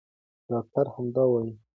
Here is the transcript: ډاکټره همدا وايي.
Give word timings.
ډاکټره 0.49 0.91
همدا 0.95 1.23
وايي. 1.31 1.53